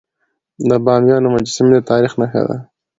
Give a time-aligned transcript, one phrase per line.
[0.69, 2.57] د بامیانو مجسمي د تاریخ نښه ده.